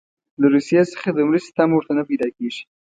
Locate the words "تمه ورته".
1.57-1.93